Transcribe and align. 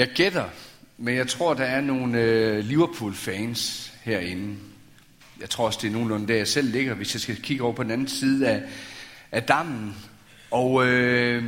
Jeg 0.00 0.08
gætter, 0.14 0.44
men 0.98 1.16
jeg 1.16 1.28
tror, 1.28 1.54
der 1.54 1.64
er 1.64 1.80
nogle 1.80 2.20
øh, 2.20 2.58
Liverpool-fans 2.64 3.92
herinde. 4.02 4.56
Jeg 5.40 5.50
tror 5.50 5.66
også, 5.66 5.78
det 5.82 5.88
er 5.88 5.92
nogenlunde 5.92 6.28
der, 6.28 6.36
jeg 6.36 6.48
selv 6.48 6.70
ligger, 6.70 6.94
hvis 6.94 7.14
jeg 7.14 7.20
skal 7.20 7.42
kigge 7.42 7.64
over 7.64 7.72
på 7.72 7.82
den 7.82 7.90
anden 7.90 8.08
side 8.08 8.48
af, 8.48 8.62
af 9.32 9.42
dammen. 9.42 9.96
Og 10.50 10.86
øh, 10.86 11.44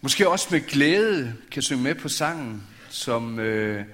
måske 0.00 0.28
også 0.28 0.48
med 0.50 0.60
glæde 0.60 1.34
kan 1.50 1.62
synge 1.62 1.82
med 1.82 1.94
på 1.94 2.08
sangen, 2.08 2.62
som 2.88 3.38
øh, 3.38 3.84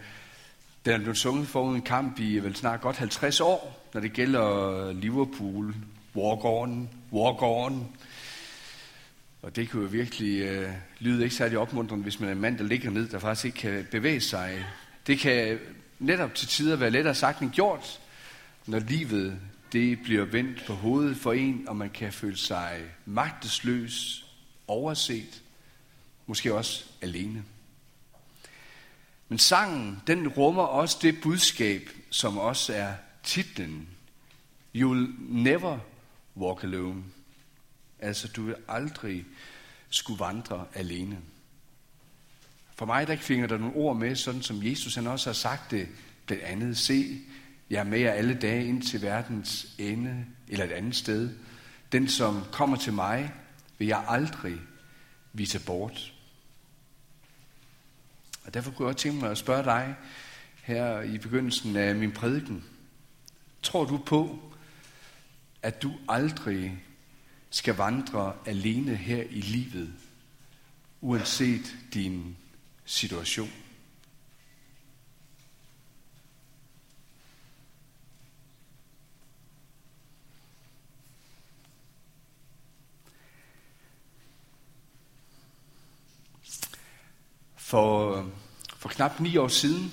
den 0.84 0.92
er 0.92 0.98
blevet 0.98 1.18
sunget 1.18 1.48
forud 1.48 1.74
en 1.74 1.82
kamp 1.82 2.20
i 2.20 2.38
vel 2.38 2.56
snart 2.56 2.80
godt 2.80 2.96
50 2.96 3.40
år, 3.40 3.88
når 3.94 4.00
det 4.00 4.12
gælder 4.12 4.92
Liverpool, 4.92 5.74
Wargården, 6.16 6.90
Wargården. 7.12 7.76
Walk 7.76 8.11
og 9.42 9.56
det 9.56 9.70
kan 9.70 9.80
jo 9.80 9.86
virkelig 9.86 10.40
øh, 10.40 10.72
lyde 10.98 11.22
ikke 11.22 11.34
særlig 11.34 11.58
opmuntrende, 11.58 12.02
hvis 12.02 12.20
man 12.20 12.28
er 12.28 12.32
en 12.32 12.40
mand, 12.40 12.58
der 12.58 12.64
ligger 12.64 12.90
ned, 12.90 13.08
der 13.08 13.18
faktisk 13.18 13.44
ikke 13.44 13.58
kan 13.58 13.86
bevæge 13.90 14.20
sig. 14.20 14.64
Det 15.06 15.18
kan 15.18 15.58
netop 15.98 16.34
til 16.34 16.48
tider 16.48 16.76
være 16.76 16.90
lettere 16.90 17.14
sagt 17.14 17.40
end 17.40 17.50
gjort, 17.50 18.00
når 18.66 18.78
livet 18.78 19.40
det 19.72 20.02
bliver 20.02 20.24
vendt 20.24 20.66
på 20.66 20.74
hovedet 20.74 21.16
for 21.16 21.32
en, 21.32 21.68
og 21.68 21.76
man 21.76 21.90
kan 21.90 22.12
føle 22.12 22.36
sig 22.36 22.80
magtesløs, 23.06 24.26
overset, 24.66 25.42
måske 26.26 26.54
også 26.54 26.84
alene. 27.02 27.44
Men 29.28 29.38
sangen, 29.38 30.02
den 30.06 30.28
rummer 30.28 30.62
også 30.62 30.98
det 31.02 31.20
budskab, 31.22 31.90
som 32.10 32.38
også 32.38 32.74
er 32.74 32.92
titlen. 33.22 33.88
You'll 34.76 35.08
never 35.18 35.78
walk 36.36 36.62
alone. 36.62 37.02
Altså, 38.02 38.28
du 38.28 38.42
vil 38.42 38.56
aldrig 38.68 39.24
skulle 39.90 40.20
vandre 40.20 40.66
alene. 40.74 41.18
For 42.74 42.86
mig, 42.86 43.06
der 43.06 43.16
finger 43.16 43.46
der 43.46 43.58
nogle 43.58 43.74
ord 43.74 43.96
med, 43.96 44.16
sådan 44.16 44.42
som 44.42 44.62
Jesus 44.62 44.94
han 44.94 45.06
også 45.06 45.28
har 45.28 45.34
sagt 45.34 45.70
det, 45.70 45.88
blandt 46.26 46.44
andet, 46.44 46.78
se, 46.78 47.20
jeg 47.70 47.80
er 47.80 47.84
med 47.84 47.98
jer 47.98 48.12
alle 48.12 48.34
dage 48.34 48.66
ind 48.66 48.82
til 48.82 49.02
verdens 49.02 49.74
ende, 49.78 50.26
eller 50.48 50.64
et 50.64 50.72
andet 50.72 50.96
sted. 50.96 51.30
Den, 51.92 52.08
som 52.08 52.44
kommer 52.52 52.76
til 52.76 52.92
mig, 52.92 53.32
vil 53.78 53.88
jeg 53.88 54.04
aldrig 54.08 54.56
vise 55.32 55.60
bort. 55.66 56.12
Og 58.44 58.54
derfor 58.54 58.70
kunne 58.70 58.86
jeg 58.86 58.94
også 58.94 59.02
tænke 59.02 59.20
mig 59.20 59.30
at 59.30 59.38
spørge 59.38 59.64
dig 59.64 59.94
her 60.62 61.02
i 61.02 61.18
begyndelsen 61.18 61.76
af 61.76 61.94
min 61.94 62.12
prædiken. 62.12 62.64
Tror 63.62 63.84
du 63.84 63.98
på, 63.98 64.52
at 65.62 65.82
du 65.82 65.92
aldrig 66.08 66.82
skal 67.52 67.74
vandre 67.74 68.34
alene 68.46 68.96
her 68.96 69.22
i 69.30 69.40
livet, 69.40 69.92
uanset 71.00 71.76
din 71.94 72.36
situation? 72.84 73.50
For, 87.56 88.30
for 88.76 88.88
knap 88.88 89.20
ni 89.20 89.36
år 89.36 89.48
siden, 89.48 89.92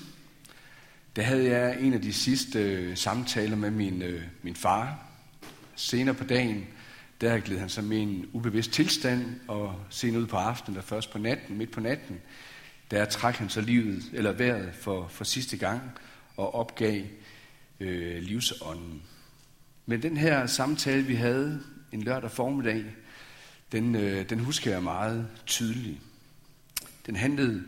der 1.16 1.22
havde 1.22 1.44
jeg 1.44 1.80
en 1.80 1.92
af 1.92 2.02
de 2.02 2.12
sidste 2.12 2.58
øh, 2.58 2.96
samtaler 2.96 3.56
med 3.56 3.70
min, 3.70 4.02
øh, 4.02 4.22
min 4.42 4.56
far. 4.56 5.06
Senere 5.76 6.14
på 6.14 6.24
dagen, 6.24 6.66
der 7.20 7.40
gled 7.40 7.58
han 7.58 7.68
sig 7.68 7.84
med 7.84 7.98
en 7.98 8.30
ubevidst 8.32 8.72
tilstand, 8.72 9.24
og 9.48 9.84
sen 9.90 10.16
ud 10.16 10.26
på 10.26 10.36
aftenen, 10.36 10.76
der 10.76 10.82
først 10.82 11.12
på 11.12 11.18
natten, 11.18 11.58
midt 11.58 11.70
på 11.70 11.80
natten, 11.80 12.20
der 12.90 13.04
trak 13.04 13.34
han 13.34 13.48
så 13.48 13.60
livet, 13.60 14.02
eller 14.12 14.32
vejret 14.32 14.74
for, 14.74 15.08
for 15.08 15.24
sidste 15.24 15.56
gang, 15.56 15.80
og 16.36 16.54
opgav 16.54 17.02
øh, 17.80 18.22
livsånden. 18.22 19.02
Men 19.86 20.02
den 20.02 20.16
her 20.16 20.46
samtale, 20.46 21.02
vi 21.02 21.14
havde 21.14 21.62
en 21.92 22.02
lørdag 22.02 22.30
formiddag, 22.30 22.84
den, 23.72 23.94
øh, 23.94 24.30
den 24.30 24.38
husker 24.38 24.70
jeg 24.70 24.82
meget 24.82 25.28
tydeligt. 25.46 25.98
Den 27.06 27.16
handlede 27.16 27.64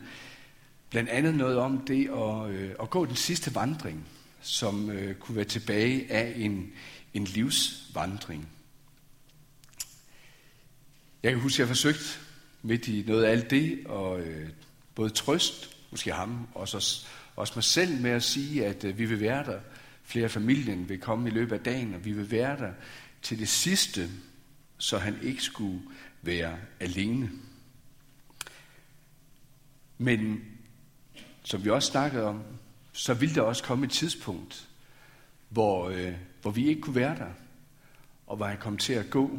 blandt 0.90 1.10
andet 1.10 1.34
noget 1.34 1.56
om 1.56 1.78
det 1.78 2.08
at, 2.08 2.50
øh, 2.50 2.70
at 2.82 2.90
gå 2.90 3.04
den 3.04 3.16
sidste 3.16 3.54
vandring, 3.54 4.06
som 4.40 4.90
øh, 4.90 5.14
kunne 5.14 5.36
være 5.36 5.44
tilbage 5.44 6.12
af 6.12 6.32
en, 6.36 6.72
en 7.14 7.24
livsvandring. 7.24 8.48
Jeg 11.22 11.32
kan 11.32 11.40
huske, 11.40 11.54
at 11.54 11.58
jeg 11.58 11.68
forsøgte 11.68 12.04
midt 12.62 12.88
i 12.88 13.04
noget 13.06 13.24
af 13.24 13.30
alt 13.30 13.50
det, 13.50 13.86
og 13.86 14.20
øh, 14.20 14.48
både 14.94 15.10
trøst, 15.10 15.76
måske 15.90 16.12
ham, 16.12 16.48
og 16.54 16.60
også, 16.60 17.06
også 17.36 17.52
mig 17.56 17.64
selv 17.64 18.00
med 18.00 18.10
at 18.10 18.22
sige, 18.22 18.66
at 18.66 18.84
øh, 18.84 18.98
vi 18.98 19.04
vil 19.04 19.20
være 19.20 19.44
der. 19.44 19.60
Flere 20.04 20.24
af 20.24 20.30
familien 20.30 20.88
vil 20.88 21.00
komme 21.00 21.28
i 21.28 21.32
løbet 21.32 21.56
af 21.56 21.60
dagen, 21.60 21.94
og 21.94 22.04
vi 22.04 22.12
vil 22.12 22.30
være 22.30 22.56
der 22.58 22.72
til 23.22 23.38
det 23.38 23.48
sidste, 23.48 24.10
så 24.78 24.98
han 24.98 25.18
ikke 25.22 25.42
skulle 25.42 25.80
være 26.22 26.56
alene. 26.80 27.30
Men 29.98 30.44
som 31.44 31.64
vi 31.64 31.70
også 31.70 31.90
snakkede 31.90 32.24
om, 32.24 32.42
så 32.92 33.14
ville 33.14 33.34
der 33.34 33.42
også 33.42 33.62
komme 33.62 33.86
et 33.86 33.92
tidspunkt, 33.92 34.68
hvor, 35.48 35.88
øh, 35.88 36.12
hvor 36.42 36.50
vi 36.50 36.68
ikke 36.68 36.80
kunne 36.80 36.96
være 36.96 37.16
der, 37.16 37.30
og 38.26 38.36
hvor 38.36 38.46
han 38.46 38.58
kom 38.58 38.76
til 38.76 38.92
at 38.92 39.10
gå 39.10 39.38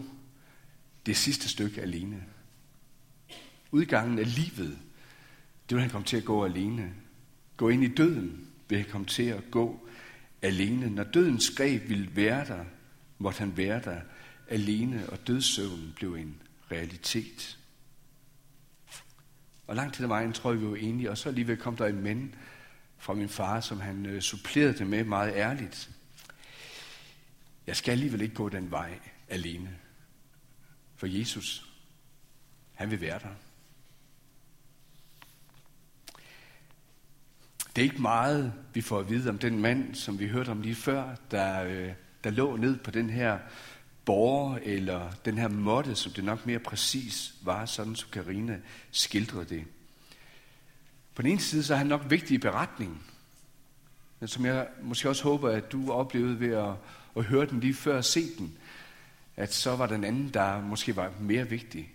det 1.05 1.17
sidste 1.17 1.49
stykke 1.49 1.81
alene. 1.81 2.23
Udgangen 3.71 4.19
af 4.19 4.35
livet, 4.35 4.79
det 5.69 5.75
vil 5.75 5.81
han 5.81 5.89
komme 5.89 6.05
til 6.05 6.17
at 6.17 6.25
gå 6.25 6.45
alene. 6.45 6.93
Gå 7.57 7.69
ind 7.69 7.83
i 7.83 7.87
døden 7.87 8.47
vil 8.69 8.77
han 8.77 8.91
komme 8.91 9.07
til 9.07 9.23
at 9.23 9.43
gå 9.51 9.87
alene. 10.41 10.89
Når 10.89 11.03
dødens 11.03 11.49
greb 11.49 11.89
ville 11.89 12.15
være 12.15 12.45
der, 12.45 12.65
måtte 13.17 13.39
han 13.39 13.57
være 13.57 13.81
der 13.81 14.01
alene, 14.47 15.09
og 15.09 15.27
dødssøvnen 15.27 15.93
blev 15.95 16.15
en 16.15 16.41
realitet. 16.71 17.57
Og 19.67 19.75
langt 19.75 19.95
til 19.95 20.09
vejen 20.09 20.33
tror 20.33 20.51
jeg, 20.51 20.61
vi 20.61 20.67
var 20.67 20.75
enige. 20.75 21.11
Og 21.11 21.17
så 21.17 21.29
alligevel 21.29 21.57
kom 21.57 21.75
der 21.75 21.85
en 21.85 22.01
mænd 22.01 22.33
fra 22.97 23.13
min 23.13 23.29
far, 23.29 23.59
som 23.59 23.79
han 23.79 24.05
øh, 24.05 24.21
supplerede 24.21 24.77
det 24.77 24.87
med 24.87 25.03
meget 25.03 25.33
ærligt. 25.35 25.89
Jeg 27.67 27.75
skal 27.75 27.91
alligevel 27.91 28.21
ikke 28.21 28.35
gå 28.35 28.49
den 28.49 28.71
vej 28.71 28.99
alene. 29.29 29.77
For 30.95 31.07
Jesus, 31.07 31.65
han 32.73 32.91
vil 32.91 33.01
være 33.01 33.19
der. 33.19 33.33
Det 37.75 37.81
er 37.81 37.83
ikke 37.83 38.01
meget, 38.01 38.53
vi 38.73 38.81
får 38.81 38.99
at 38.99 39.09
vide 39.09 39.29
om 39.29 39.37
den 39.37 39.59
mand, 39.59 39.95
som 39.95 40.19
vi 40.19 40.27
hørte 40.27 40.49
om 40.49 40.61
lige 40.61 40.75
før, 40.75 41.15
der, 41.31 41.63
øh, 41.63 41.91
der 42.23 42.29
lå 42.29 42.55
ned 42.57 42.77
på 42.77 42.91
den 42.91 43.09
her 43.09 43.39
borger, 44.05 44.59
eller 44.63 45.11
den 45.25 45.37
her 45.37 45.47
måtte, 45.47 45.95
som 45.95 46.11
det 46.11 46.23
nok 46.23 46.45
mere 46.45 46.59
præcis 46.59 47.33
var, 47.41 47.65
sådan 47.65 47.95
som 47.95 48.09
Karina 48.11 48.59
skildrede 48.91 49.45
det. 49.45 49.63
På 51.15 51.21
den 51.21 51.31
ene 51.31 51.41
side, 51.41 51.63
så 51.63 51.73
er 51.73 51.77
han 51.77 51.87
nok 51.87 52.09
vigtig 52.09 52.35
i 52.35 52.37
beretningen, 52.37 53.01
men 54.19 54.27
som 54.27 54.45
jeg 54.45 54.67
måske 54.81 55.09
også 55.09 55.23
håber, 55.23 55.49
at 55.49 55.71
du 55.71 55.91
oplevede 55.91 56.39
ved 56.39 56.53
at, 56.53 56.73
at 57.17 57.23
høre 57.23 57.45
den 57.45 57.59
lige 57.59 57.73
før 57.73 57.97
og 57.97 58.05
se 58.05 58.37
den, 58.37 58.57
at 59.35 59.53
så 59.53 59.75
var 59.75 59.85
den 59.85 60.03
anden, 60.03 60.29
der 60.29 60.61
måske 60.61 60.95
var 60.95 61.13
mere 61.19 61.49
vigtig. 61.49 61.93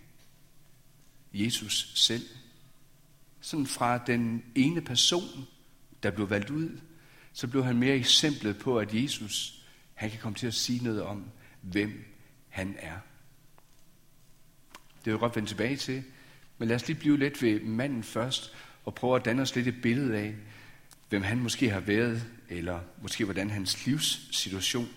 Jesus 1.32 1.92
selv. 1.94 2.26
Sådan 3.40 3.66
fra 3.66 3.98
den 3.98 4.44
ene 4.54 4.80
person, 4.80 5.46
der 6.02 6.10
blev 6.10 6.30
valgt 6.30 6.50
ud, 6.50 6.80
så 7.32 7.46
blev 7.46 7.64
han 7.64 7.78
mere 7.78 7.94
eksemplet 7.94 8.58
på, 8.58 8.78
at 8.78 8.94
Jesus, 8.94 9.62
han 9.94 10.10
kan 10.10 10.18
komme 10.18 10.36
til 10.36 10.46
at 10.46 10.54
sige 10.54 10.84
noget 10.84 11.02
om, 11.02 11.24
hvem 11.60 12.04
han 12.48 12.76
er. 12.78 12.98
Det 14.72 15.04
vil 15.04 15.10
jeg 15.10 15.20
godt 15.20 15.36
vende 15.36 15.48
tilbage 15.48 15.76
til, 15.76 16.04
men 16.58 16.68
lad 16.68 16.76
os 16.76 16.86
lige 16.86 16.98
blive 16.98 17.18
lidt 17.18 17.42
ved 17.42 17.60
manden 17.60 18.02
først, 18.02 18.54
og 18.84 18.94
prøve 18.94 19.16
at 19.16 19.24
danne 19.24 19.42
os 19.42 19.56
lidt 19.56 19.66
et 19.66 19.82
billede 19.82 20.18
af, 20.18 20.34
hvem 21.08 21.22
han 21.22 21.38
måske 21.38 21.70
har 21.70 21.80
været, 21.80 22.26
eller 22.48 22.80
måske 23.02 23.24
hvordan 23.24 23.50
hans 23.50 23.86
livssituation 23.86 24.88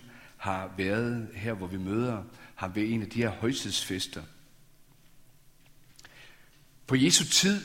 har 0.41 0.73
været 0.77 1.29
her, 1.33 1.53
hvor 1.53 1.67
vi 1.67 1.77
møder 1.77 2.23
ham 2.55 2.75
ved 2.75 2.89
en 2.89 3.01
af 3.01 3.09
de 3.09 3.21
her 3.21 3.29
højtidsfester. 3.29 4.23
På 6.87 6.95
Jesu 6.95 7.25
tid, 7.25 7.61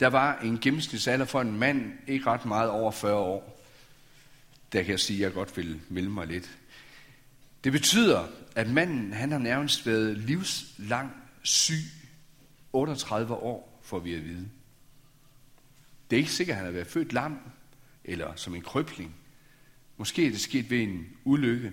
der 0.00 0.06
var 0.06 0.38
en 0.38 0.58
gennemsnitsalder 0.58 1.24
for 1.24 1.40
en 1.40 1.58
mand 1.58 1.92
ikke 2.06 2.26
ret 2.26 2.44
meget 2.44 2.70
over 2.70 2.90
40 2.90 3.14
år. 3.14 3.64
Der 4.72 4.82
kan 4.82 4.90
jeg 4.90 5.00
sige, 5.00 5.16
at 5.16 5.22
jeg 5.22 5.32
godt 5.32 5.56
vil 5.56 5.80
melde 5.88 6.10
mig 6.10 6.26
lidt. 6.26 6.58
Det 7.64 7.72
betyder, 7.72 8.28
at 8.56 8.70
manden 8.70 9.12
han 9.12 9.32
har 9.32 9.38
nærmest 9.38 9.86
været 9.86 10.18
livslang 10.18 11.12
syg 11.42 11.82
38 12.72 13.34
år, 13.34 13.80
får 13.82 13.98
vi 13.98 14.14
at 14.14 14.24
vide. 14.24 14.48
Det 16.10 16.16
er 16.16 16.20
ikke 16.20 16.32
sikkert, 16.32 16.54
at 16.54 16.56
han 16.56 16.66
har 16.66 16.72
været 16.72 16.86
født 16.86 17.12
lam, 17.12 17.38
eller 18.04 18.34
som 18.36 18.54
en 18.54 18.62
krøbling. 18.62 19.14
Måske 19.96 20.26
er 20.26 20.30
det 20.30 20.40
sket 20.40 20.70
ved 20.70 20.82
en 20.82 21.08
ulykke, 21.24 21.72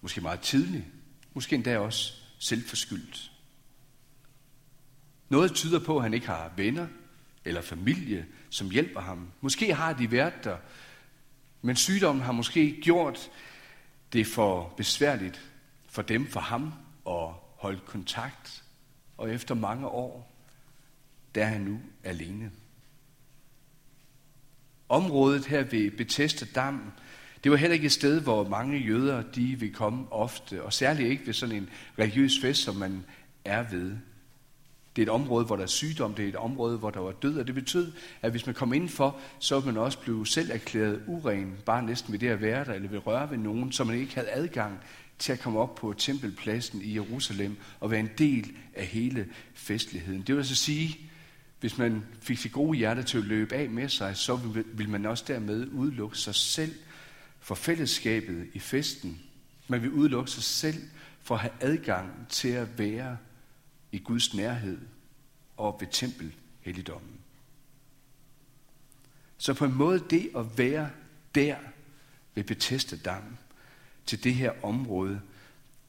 måske 0.00 0.20
meget 0.20 0.40
tidligt, 0.40 0.84
måske 1.34 1.54
endda 1.54 1.78
også 1.78 2.12
selvforskyldt. 2.38 3.30
Noget 5.28 5.54
tyder 5.54 5.78
på, 5.78 5.96
at 5.96 6.02
han 6.02 6.14
ikke 6.14 6.26
har 6.26 6.52
venner 6.56 6.86
eller 7.44 7.60
familie, 7.62 8.26
som 8.50 8.70
hjælper 8.70 9.00
ham. 9.00 9.32
Måske 9.40 9.74
har 9.74 9.92
de 9.92 10.12
været 10.12 10.44
der, 10.44 10.56
men 11.62 11.76
sygdommen 11.76 12.24
har 12.24 12.32
måske 12.32 12.80
gjort 12.82 13.30
det 14.12 14.26
for 14.26 14.74
besværligt 14.76 15.48
for 15.88 16.02
dem, 16.02 16.26
for 16.26 16.40
ham, 16.40 16.72
at 17.06 17.32
holde 17.56 17.80
kontakt. 17.86 18.64
Og 19.16 19.30
efter 19.30 19.54
mange 19.54 19.88
år, 19.88 20.32
der 21.34 21.44
er 21.44 21.48
han 21.48 21.60
nu 21.60 21.80
alene. 22.04 22.50
Området 24.88 25.46
her 25.46 25.62
ved 25.62 25.90
Bethesda 25.90 26.46
Dam, 26.54 26.92
det 27.44 27.52
var 27.52 27.56
heller 27.56 27.74
ikke 27.74 27.86
et 27.86 27.92
sted, 27.92 28.20
hvor 28.20 28.48
mange 28.48 28.78
jøder 28.78 29.22
de 29.22 29.56
vil 29.60 29.72
komme 29.72 30.12
ofte, 30.12 30.62
og 30.62 30.72
særligt 30.72 31.10
ikke 31.10 31.26
ved 31.26 31.34
sådan 31.34 31.56
en 31.56 31.68
religiøs 31.98 32.40
fest, 32.42 32.62
som 32.62 32.76
man 32.76 33.04
er 33.44 33.64
ved. 33.70 33.92
Det 34.96 35.02
er 35.02 35.06
et 35.06 35.12
område, 35.12 35.44
hvor 35.44 35.56
der 35.56 35.62
er 35.62 35.66
sygdom, 35.66 36.14
det 36.14 36.24
er 36.24 36.28
et 36.28 36.36
område, 36.36 36.78
hvor 36.78 36.90
der 36.90 37.00
var 37.00 37.12
død, 37.12 37.38
og 37.38 37.46
det 37.46 37.54
betød, 37.54 37.92
at 38.22 38.30
hvis 38.30 38.46
man 38.46 38.54
kom 38.54 38.72
indenfor, 38.72 39.20
så 39.38 39.60
ville 39.60 39.74
man 39.74 39.82
også 39.82 39.98
blive 39.98 40.26
selv 40.26 40.50
erklæret 40.50 41.02
uren, 41.06 41.54
bare 41.66 41.82
næsten 41.82 42.12
ved 42.12 42.18
det 42.18 42.28
at 42.28 42.40
være 42.40 42.64
der, 42.64 42.72
eller 42.72 42.88
ved 42.88 43.06
røre 43.06 43.30
ved 43.30 43.38
nogen, 43.38 43.72
så 43.72 43.84
man 43.84 43.98
ikke 43.98 44.14
havde 44.14 44.30
adgang 44.30 44.78
til 45.18 45.32
at 45.32 45.40
komme 45.40 45.58
op 45.58 45.74
på 45.74 45.94
tempelpladsen 45.98 46.82
i 46.82 46.94
Jerusalem 46.94 47.56
og 47.80 47.90
være 47.90 48.00
en 48.00 48.10
del 48.18 48.52
af 48.74 48.86
hele 48.86 49.26
festligheden. 49.54 50.20
Det 50.20 50.28
vil 50.34 50.40
altså 50.40 50.54
sige, 50.54 50.98
hvis 51.60 51.78
man 51.78 52.04
fik 52.20 52.38
sit 52.38 52.52
gode 52.52 52.78
hjerte 52.78 53.02
til 53.02 53.18
at 53.18 53.24
løbe 53.24 53.54
af 53.54 53.70
med 53.70 53.88
sig, 53.88 54.16
så 54.16 54.38
vil 54.72 54.88
man 54.88 55.06
også 55.06 55.24
dermed 55.28 55.66
udelukke 55.72 56.18
sig 56.18 56.34
selv 56.34 56.72
for 57.40 57.54
fællesskabet 57.54 58.50
i 58.52 58.58
festen. 58.58 59.22
Man 59.68 59.82
vil 59.82 59.90
udelukke 59.90 60.30
sig 60.30 60.42
selv 60.42 60.82
for 61.22 61.34
at 61.34 61.40
have 61.40 61.52
adgang 61.60 62.28
til 62.28 62.48
at 62.48 62.78
være 62.78 63.18
i 63.92 63.98
Guds 63.98 64.34
nærhed 64.34 64.78
og 65.56 65.76
ved 65.80 65.88
tempelhelligdommen. 65.90 67.20
Så 69.38 69.54
på 69.54 69.64
en 69.64 69.74
måde 69.74 70.04
det 70.10 70.30
at 70.36 70.58
være 70.58 70.90
der 71.34 71.56
ved 72.34 72.44
Bethesda 72.44 72.96
Dam, 72.96 73.36
til 74.06 74.24
det 74.24 74.34
her 74.34 74.64
område, 74.64 75.20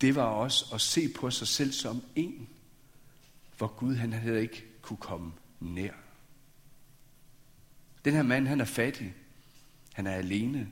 det 0.01 0.15
var 0.15 0.23
også 0.23 0.65
at 0.73 0.81
se 0.81 1.09
på 1.09 1.31
sig 1.31 1.47
selv 1.47 1.71
som 1.71 2.03
en, 2.15 2.49
hvor 3.57 3.67
Gud 3.67 3.95
han 3.95 4.13
havde 4.13 4.41
ikke 4.41 4.65
kunne 4.81 4.97
komme 4.97 5.31
nær. 5.59 5.93
Den 8.05 8.13
her 8.13 8.23
mand, 8.23 8.47
han 8.47 8.61
er 8.61 8.65
fattig. 8.65 9.13
Han 9.93 10.07
er 10.07 10.11
alene. 10.11 10.69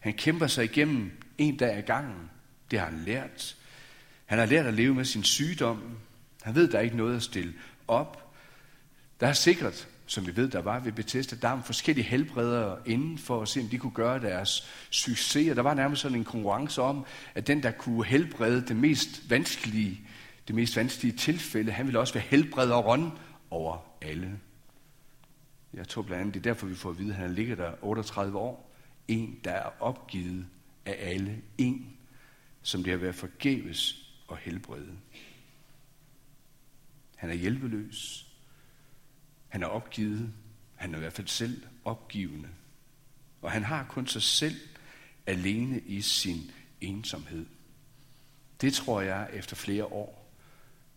Han 0.00 0.12
kæmper 0.12 0.46
sig 0.46 0.64
igennem 0.64 1.10
en 1.38 1.56
dag 1.56 1.76
ad 1.76 1.82
gangen. 1.82 2.30
Det 2.70 2.78
har 2.78 2.86
han 2.86 3.02
lært. 3.06 3.56
Han 4.26 4.38
har 4.38 4.46
lært 4.46 4.66
at 4.66 4.74
leve 4.74 4.94
med 4.94 5.04
sin 5.04 5.24
sygdom. 5.24 5.98
Han 6.42 6.54
ved, 6.54 6.68
der 6.68 6.78
er 6.78 6.82
ikke 6.82 6.96
noget 6.96 7.16
at 7.16 7.22
stille 7.22 7.54
op. 7.88 8.34
Der 9.20 9.26
er 9.26 9.32
sikkert, 9.32 9.88
som 10.06 10.26
vi 10.26 10.36
ved, 10.36 10.48
der 10.48 10.62
var 10.62 10.80
ved 10.80 10.92
Bethesda 10.92 11.36
Dam, 11.36 11.62
forskellige 11.62 12.04
helbredere 12.04 12.78
inden 12.86 13.18
for 13.18 13.42
at 13.42 13.48
se, 13.48 13.60
om 13.60 13.68
de 13.68 13.78
kunne 13.78 13.92
gøre 13.92 14.20
deres 14.20 14.68
succes. 14.90 15.50
Og 15.50 15.56
der 15.56 15.62
var 15.62 15.74
nærmest 15.74 16.02
sådan 16.02 16.18
en 16.18 16.24
konkurrence 16.24 16.82
om, 16.82 17.04
at 17.34 17.46
den, 17.46 17.62
der 17.62 17.70
kunne 17.70 18.04
helbrede 18.04 18.66
det 18.68 18.76
mest 18.76 19.30
vanskelige, 19.30 20.00
det 20.48 20.54
mest 20.54 20.76
vanskelige 20.76 21.16
tilfælde, 21.16 21.72
han 21.72 21.86
ville 21.86 22.00
også 22.00 22.14
være 22.14 22.24
helbrederen 22.26 23.12
over 23.50 23.78
alle. 24.02 24.38
Jeg 25.74 25.88
tror 25.88 26.02
blandt 26.02 26.20
andet, 26.20 26.34
det 26.34 26.40
er 26.40 26.52
derfor, 26.52 26.66
vi 26.66 26.74
får 26.74 26.90
at 26.90 26.98
vide, 26.98 27.10
at 27.10 27.16
han 27.16 27.34
ligger 27.34 27.56
der 27.56 27.72
38 27.82 28.38
år. 28.38 28.69
En, 29.10 29.40
der 29.44 29.52
er 29.52 29.82
opgivet 29.82 30.46
af 30.84 30.96
alle. 30.98 31.42
En, 31.58 31.96
som 32.62 32.82
det 32.82 32.90
har 32.90 32.98
været 32.98 33.14
forgæves 33.14 34.12
og 34.28 34.36
helbrede. 34.36 34.98
Han 37.16 37.30
er 37.30 37.34
hjælpeløs. 37.34 38.26
Han 39.48 39.62
er 39.62 39.66
opgivet. 39.66 40.32
Han 40.76 40.94
er 40.94 40.98
i 40.98 41.00
hvert 41.00 41.12
fald 41.12 41.26
selv 41.26 41.62
opgivende. 41.84 42.48
Og 43.42 43.50
han 43.50 43.64
har 43.64 43.86
kun 43.88 44.06
sig 44.06 44.22
selv 44.22 44.56
alene 45.26 45.80
i 45.80 46.00
sin 46.00 46.50
ensomhed. 46.80 47.46
Det 48.60 48.72
tror 48.74 49.00
jeg 49.00 49.30
efter 49.32 49.56
flere 49.56 49.84
år 49.84 50.32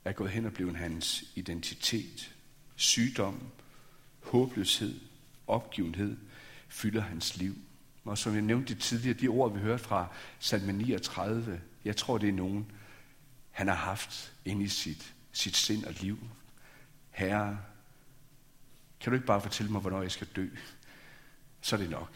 er 0.06 0.12
gået 0.12 0.32
hen 0.32 0.46
og 0.46 0.54
blevet 0.54 0.76
hans 0.76 1.24
identitet. 1.36 2.36
Sygdom, 2.76 3.48
håbløshed, 4.24 5.00
opgivenhed 5.48 6.18
fylder 6.68 7.02
hans 7.02 7.38
liv. 7.38 7.56
Og 8.04 8.18
som 8.18 8.34
jeg 8.34 8.42
nævnte 8.42 8.76
tidligere, 8.76 9.20
de 9.20 9.28
ord, 9.28 9.54
vi 9.54 9.60
hørte 9.60 9.84
fra 9.84 10.08
salme 10.40 10.74
39, 10.74 11.62
jeg 11.86 11.98
tror, 11.98 12.18
det 12.18 12.30
er 12.30 12.34
nogen, 12.34 12.72
han 13.52 13.68
har 13.68 13.76
haft 13.76 14.34
inde 14.46 14.64
i 14.64 14.68
sit, 14.68 15.14
sit 15.32 15.56
sind 15.56 15.86
og 15.86 15.94
liv. 15.94 16.20
Herre, 17.12 17.60
kan 19.00 19.12
du 19.12 19.16
ikke 19.16 19.28
bare 19.28 19.42
fortælle 19.42 19.72
mig, 19.72 19.82
hvornår 19.82 20.02
jeg 20.02 20.12
skal 20.12 20.28
dø? 20.36 20.48
Så 21.62 21.76
er 21.76 21.80
det 21.80 21.90
nok. 21.90 22.16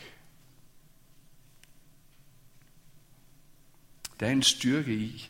Der 4.19 4.27
er 4.27 4.31
en 4.31 4.43
styrke 4.43 4.93
i, 4.95 5.29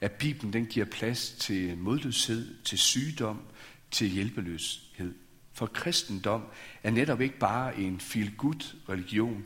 at 0.00 0.12
Bibelen 0.12 0.52
den 0.52 0.66
giver 0.66 0.86
plads 0.86 1.30
til 1.30 1.78
modløshed, 1.78 2.62
til 2.64 2.78
sygdom, 2.78 3.42
til 3.90 4.08
hjælpeløshed. 4.08 5.14
For 5.52 5.66
kristendom 5.66 6.44
er 6.82 6.90
netop 6.90 7.20
ikke 7.20 7.38
bare 7.38 7.78
en 7.78 8.00
feel-good 8.00 8.76
religion, 8.88 9.44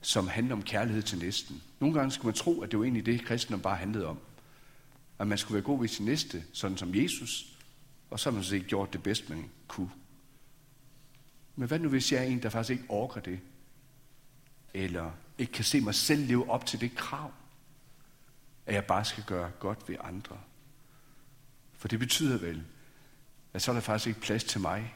som 0.00 0.28
handler 0.28 0.54
om 0.54 0.62
kærlighed 0.62 1.02
til 1.02 1.18
næsten. 1.18 1.62
Nogle 1.80 1.94
gange 1.94 2.10
skulle 2.10 2.26
man 2.26 2.34
tro, 2.34 2.60
at 2.60 2.70
det 2.70 2.78
var 2.78 2.84
egentlig 2.84 3.06
det, 3.06 3.24
kristendom 3.24 3.60
bare 3.60 3.76
handlede 3.76 4.06
om. 4.06 4.18
At 5.18 5.26
man 5.26 5.38
skulle 5.38 5.54
være 5.54 5.64
god 5.64 5.80
ved 5.80 5.88
sin 5.88 6.06
næste, 6.06 6.44
sådan 6.52 6.76
som 6.76 6.94
Jesus, 6.94 7.56
og 8.10 8.20
så 8.20 8.30
har 8.30 8.34
man 8.34 8.44
så 8.44 8.54
ikke 8.54 8.66
gjort 8.66 8.92
det 8.92 9.02
bedst, 9.02 9.28
man 9.28 9.50
kunne. 9.68 9.90
Men 11.56 11.68
hvad 11.68 11.78
nu, 11.78 11.88
hvis 11.88 12.12
jeg 12.12 12.20
er 12.20 12.24
en, 12.24 12.42
der 12.42 12.48
faktisk 12.48 12.70
ikke 12.70 12.90
orker 12.90 13.20
det? 13.20 13.40
Eller 14.74 15.10
ikke 15.38 15.52
kan 15.52 15.64
se 15.64 15.80
mig 15.80 15.94
selv 15.94 16.26
leve 16.26 16.50
op 16.50 16.66
til 16.66 16.80
det 16.80 16.94
krav, 16.94 17.32
at 18.66 18.74
jeg 18.74 18.84
bare 18.84 19.04
skal 19.04 19.24
gøre 19.24 19.50
godt 19.50 19.88
ved 19.88 19.96
andre? 20.00 20.38
For 21.72 21.88
det 21.88 21.98
betyder 21.98 22.38
vel, 22.38 22.62
at 23.52 23.62
så 23.62 23.70
er 23.70 23.74
der 23.74 23.80
faktisk 23.80 24.06
ikke 24.06 24.20
plads 24.20 24.44
til 24.44 24.60
mig 24.60 24.94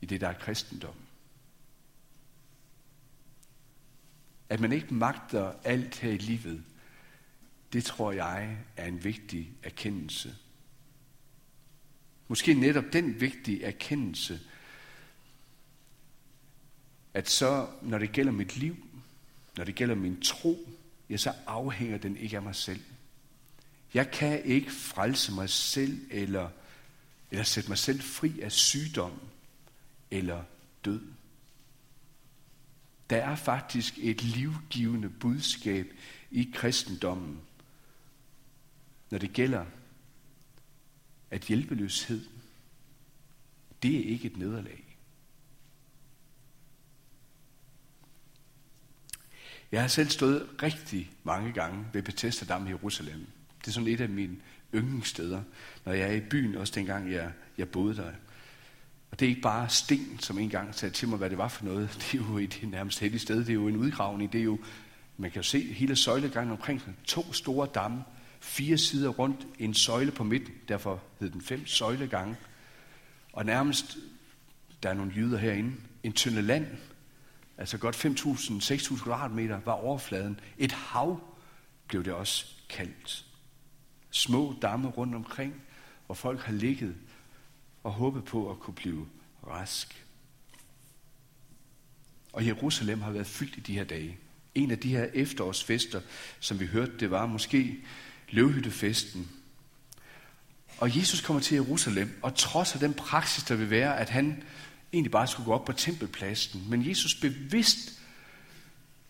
i 0.00 0.06
det, 0.06 0.20
der 0.20 0.28
er 0.28 0.38
kristendom. 0.38 0.94
At 4.52 4.60
man 4.60 4.72
ikke 4.72 4.94
magter 4.94 5.52
alt 5.64 5.98
her 5.98 6.10
i 6.10 6.16
livet, 6.16 6.62
det 7.72 7.84
tror 7.84 8.12
jeg 8.12 8.58
er 8.76 8.86
en 8.86 9.04
vigtig 9.04 9.52
erkendelse. 9.62 10.34
Måske 12.28 12.54
netop 12.54 12.84
den 12.92 13.20
vigtige 13.20 13.64
erkendelse, 13.64 14.40
at 17.14 17.30
så, 17.30 17.68
når 17.82 17.98
det 17.98 18.12
gælder 18.12 18.32
mit 18.32 18.56
liv, 18.56 18.76
når 19.56 19.64
det 19.64 19.74
gælder 19.74 19.94
min 19.94 20.20
tro, 20.20 20.68
ja, 21.10 21.16
så 21.16 21.34
afhænger 21.46 21.98
den 21.98 22.16
ikke 22.16 22.36
af 22.36 22.42
mig 22.42 22.54
selv. 22.54 22.80
Jeg 23.94 24.10
kan 24.10 24.44
ikke 24.44 24.70
frelse 24.70 25.32
mig 25.32 25.50
selv 25.50 26.00
eller, 26.10 26.48
eller 27.30 27.44
sætte 27.44 27.68
mig 27.68 27.78
selv 27.78 28.00
fri 28.00 28.40
af 28.40 28.52
sygdom 28.52 29.20
eller 30.10 30.44
død. 30.84 31.02
Der 33.10 33.16
er 33.16 33.36
faktisk 33.36 33.98
et 33.98 34.22
livgivende 34.22 35.08
budskab 35.08 35.86
i 36.30 36.50
kristendommen, 36.54 37.40
når 39.10 39.18
det 39.18 39.32
gælder, 39.32 39.64
at 41.30 41.42
hjælpeløshed, 41.42 42.24
det 43.82 43.96
er 43.96 44.04
ikke 44.04 44.26
et 44.26 44.36
nederlag. 44.36 44.92
Jeg 49.72 49.80
har 49.80 49.88
selv 49.88 50.08
stået 50.08 50.62
rigtig 50.62 51.10
mange 51.24 51.52
gange 51.52 51.86
ved 51.92 52.02
Bethesda 52.02 52.44
Dam 52.44 52.66
i 52.66 52.70
Jerusalem. 52.70 53.26
Det 53.60 53.68
er 53.68 53.70
sådan 53.70 53.88
et 53.88 54.00
af 54.00 54.08
mine 54.08 54.36
yndlingssteder, 54.74 55.42
når 55.84 55.92
jeg 55.92 56.08
er 56.08 56.12
i 56.12 56.20
byen, 56.20 56.54
også 56.54 56.72
dengang 56.76 57.12
jeg, 57.12 57.32
jeg 57.58 57.68
boede 57.68 57.96
der. 57.96 58.12
Og 59.12 59.20
det 59.20 59.26
er 59.26 59.28
ikke 59.28 59.40
bare 59.40 59.68
sten, 59.68 60.18
som 60.18 60.38
engang 60.38 60.74
sagde 60.74 60.94
til 60.94 61.08
mig, 61.08 61.18
hvad 61.18 61.30
det 61.30 61.38
var 61.38 61.48
for 61.48 61.64
noget. 61.64 61.90
Det 62.12 62.20
er 62.20 62.24
jo 62.30 62.38
et 62.38 62.60
nærmest 62.62 63.00
heldigt 63.00 63.22
sted. 63.22 63.38
Det 63.38 63.48
er 63.48 63.54
jo 63.54 63.68
en 63.68 63.76
udgravning. 63.76 64.32
Det 64.32 64.40
er 64.40 64.44
jo, 64.44 64.58
man 65.16 65.30
kan 65.30 65.38
jo 65.38 65.48
se 65.48 65.72
hele 65.72 65.96
søjlegangen 65.96 66.52
omkring 66.52 66.82
to 67.04 67.32
store 67.32 67.68
damme, 67.74 68.04
fire 68.40 68.78
sider 68.78 69.08
rundt, 69.08 69.46
en 69.58 69.74
søjle 69.74 70.10
på 70.10 70.24
midten. 70.24 70.54
Derfor 70.68 71.02
hed 71.20 71.30
den 71.30 71.42
fem 71.42 71.66
søjlegange. 71.66 72.36
Og 73.32 73.46
nærmest, 73.46 73.96
der 74.82 74.88
er 74.88 74.94
nogle 74.94 75.12
jyder 75.16 75.38
herinde, 75.38 75.72
en 76.02 76.12
tynde 76.12 76.42
land, 76.42 76.66
altså 77.58 77.78
godt 77.78 78.04
5.000-6.000 78.04 79.04
kvadratmeter, 79.04 79.60
var 79.64 79.72
overfladen. 79.72 80.40
Et 80.58 80.72
hav 80.72 81.20
blev 81.88 82.04
det 82.04 82.12
også 82.12 82.46
kaldt. 82.68 83.24
Små 84.10 84.54
damme 84.62 84.88
rundt 84.88 85.14
omkring, 85.14 85.62
hvor 86.06 86.14
folk 86.14 86.40
har 86.40 86.52
ligget 86.52 86.94
og 87.84 87.92
håbet 87.92 88.24
på 88.24 88.50
at 88.50 88.60
kunne 88.60 88.74
blive 88.74 89.06
rask. 89.46 90.04
Og 92.32 92.46
Jerusalem 92.46 93.02
har 93.02 93.10
været 93.10 93.26
fyldt 93.26 93.56
i 93.56 93.60
de 93.60 93.74
her 93.74 93.84
dage. 93.84 94.16
En 94.54 94.70
af 94.70 94.78
de 94.78 94.88
her 94.88 95.06
efterårsfester, 95.14 96.00
som 96.40 96.60
vi 96.60 96.66
hørte, 96.66 96.92
det 97.00 97.10
var 97.10 97.26
måske 97.26 97.76
løvhyttefesten. 98.30 99.30
Og 100.78 100.98
Jesus 100.98 101.20
kommer 101.20 101.40
til 101.42 101.54
Jerusalem, 101.54 102.18
og 102.22 102.34
trods 102.34 102.74
af 102.74 102.80
den 102.80 102.94
praksis, 102.94 103.44
der 103.44 103.56
vil 103.56 103.70
være, 103.70 103.98
at 103.98 104.10
han 104.10 104.42
egentlig 104.92 105.10
bare 105.10 105.26
skulle 105.26 105.46
gå 105.46 105.52
op 105.52 105.64
på 105.64 105.72
tempelpladsen, 105.72 106.70
men 106.70 106.88
Jesus 106.88 107.14
bevidst 107.14 108.00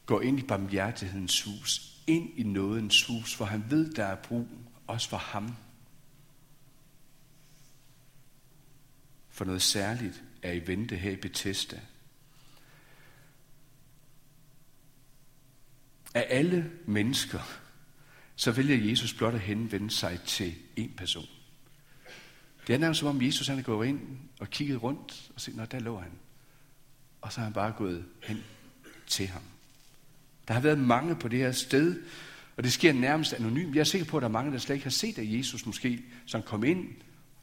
går 0.06 0.20
ind 0.20 0.38
i 0.38 0.42
barmhjertighedens 0.42 1.42
hus, 1.42 1.92
ind 2.06 2.30
i 2.36 2.42
nådens 2.42 3.06
hus, 3.06 3.34
hvor 3.34 3.46
han 3.46 3.64
ved, 3.70 3.94
der 3.94 4.04
er 4.04 4.16
brug 4.16 4.48
også 4.86 5.08
for 5.08 5.16
ham. 5.16 5.56
For 9.42 9.46
noget 9.46 9.62
særligt 9.62 10.22
er 10.42 10.52
i 10.52 10.66
vente 10.66 10.96
her 10.96 11.10
i 11.10 11.16
Bethesda. 11.16 11.80
Af 16.14 16.26
alle 16.28 16.70
mennesker, 16.86 17.40
så 18.36 18.52
vælger 18.52 18.90
Jesus 18.90 19.14
blot 19.14 19.34
at 19.34 19.40
henvende 19.40 19.90
sig 19.90 20.20
til 20.26 20.54
en 20.76 20.94
person. 20.96 21.26
Det 22.66 22.74
er 22.74 22.78
nærmest 22.78 23.00
som 23.00 23.08
om 23.08 23.22
Jesus 23.22 23.48
han 23.48 23.58
er 23.58 23.62
gået 23.62 23.88
ind 23.88 24.00
og 24.40 24.50
kigget 24.50 24.82
rundt 24.82 25.30
og 25.34 25.40
set, 25.40 25.56
nå 25.56 25.64
der 25.64 25.78
lå 25.78 25.98
han. 25.98 26.12
Og 27.20 27.32
så 27.32 27.40
er 27.40 27.44
han 27.44 27.52
bare 27.52 27.72
gået 27.72 28.04
hen 28.22 28.44
til 29.06 29.26
ham. 29.26 29.42
Der 30.48 30.54
har 30.54 30.60
været 30.60 30.78
mange 30.78 31.16
på 31.16 31.28
det 31.28 31.38
her 31.38 31.52
sted, 31.52 32.02
og 32.56 32.62
det 32.62 32.72
sker 32.72 32.92
nærmest 32.92 33.32
anonymt. 33.32 33.74
Jeg 33.74 33.80
er 33.80 33.84
sikker 33.84 34.06
på, 34.06 34.16
at 34.16 34.20
der 34.20 34.28
er 34.28 34.32
mange, 34.32 34.52
der 34.52 34.58
slet 34.58 34.74
ikke 34.74 34.84
har 34.84 34.90
set, 34.90 35.18
at 35.18 35.32
Jesus 35.32 35.66
måske, 35.66 36.04
som 36.26 36.42
kom 36.42 36.64
ind, 36.64 36.88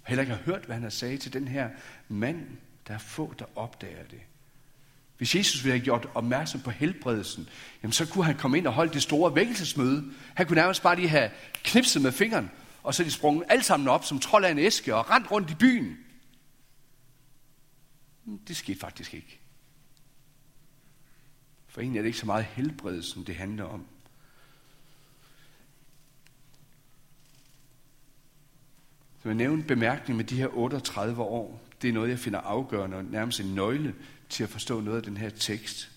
heller 0.09 0.21
ikke 0.21 0.33
har 0.33 0.43
hørt, 0.43 0.65
hvad 0.65 0.75
han 0.75 0.83
har 0.83 0.89
sagt 0.89 1.21
til 1.21 1.33
den 1.33 1.47
her 1.47 1.69
mand. 2.07 2.47
Der 2.87 2.93
er 2.93 2.97
få, 2.97 3.33
der 3.39 3.45
opdager 3.55 4.03
det. 4.03 4.19
Hvis 5.17 5.35
Jesus 5.35 5.63
ville 5.63 5.77
have 5.77 5.83
gjort 5.83 6.09
opmærksom 6.13 6.61
på 6.61 6.71
helbredelsen, 6.71 7.49
jamen 7.83 7.93
så 7.93 8.05
kunne 8.05 8.25
han 8.25 8.37
komme 8.37 8.57
ind 8.57 8.67
og 8.67 8.73
holde 8.73 8.93
det 8.93 9.01
store 9.01 9.35
vækkelsesmøde. 9.35 10.11
Han 10.33 10.47
kunne 10.47 10.55
nærmest 10.55 10.83
bare 10.83 10.95
lige 10.95 11.09
have 11.09 11.31
knipset 11.53 12.01
med 12.01 12.11
fingeren, 12.11 12.51
og 12.83 12.93
så 12.93 13.03
de 13.03 13.11
sprunget 13.11 13.43
alle 13.49 13.63
sammen 13.63 13.87
op 13.87 14.05
som 14.05 14.19
trold 14.19 14.45
af 14.45 14.51
en 14.51 14.59
æske 14.59 14.95
og 14.95 15.09
rent 15.09 15.31
rundt 15.31 15.51
i 15.51 15.55
byen. 15.55 15.97
Det 18.47 18.57
skete 18.57 18.79
faktisk 18.79 19.13
ikke. 19.13 19.39
For 21.67 21.81
egentlig 21.81 21.99
er 21.99 22.01
det 22.01 22.07
ikke 22.07 22.19
så 22.19 22.25
meget 22.25 22.45
helbredelsen, 22.45 23.23
det 23.23 23.35
handler 23.35 23.63
om. 23.63 23.85
Så 29.23 29.29
jeg 29.29 29.35
nævnte 29.35 29.67
bemærkning 29.67 30.17
med 30.17 30.25
de 30.25 30.35
her 30.35 30.47
38 30.47 31.21
år. 31.21 31.61
Det 31.81 31.89
er 31.89 31.93
noget, 31.93 32.09
jeg 32.09 32.19
finder 32.19 32.39
afgørende 32.39 32.97
og 32.97 33.03
nærmest 33.03 33.39
en 33.39 33.55
nøgle 33.55 33.95
til 34.29 34.43
at 34.43 34.49
forstå 34.49 34.81
noget 34.81 34.97
af 34.97 35.03
den 35.03 35.17
her 35.17 35.29
tekst. 35.29 35.91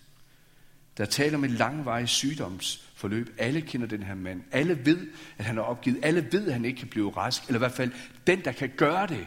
Der 0.97 1.05
taler 1.05 1.39
om 1.39 1.45
et 1.45 1.51
langvarigt 1.51 2.11
sygdomsforløb. 2.11 3.35
Alle 3.39 3.61
kender 3.61 3.87
den 3.87 4.03
her 4.03 4.15
mand. 4.15 4.43
Alle 4.51 4.87
ved, 4.87 5.09
at 5.39 5.45
han 5.45 5.59
er 5.59 5.63
opgivet. 5.63 6.05
Alle 6.05 6.33
ved, 6.33 6.47
at 6.47 6.53
han 6.53 6.65
ikke 6.65 6.79
kan 6.79 6.89
blive 6.89 7.11
rask. 7.11 7.43
Eller 7.43 7.59
i 7.59 7.59
hvert 7.59 7.73
fald 7.73 7.93
den, 8.27 8.45
der 8.45 8.53
kan 8.53 8.71
gøre 8.77 9.07
det. 9.07 9.27